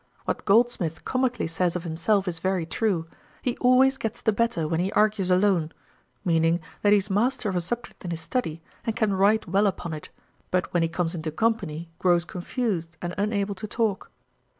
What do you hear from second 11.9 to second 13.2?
grows confused, and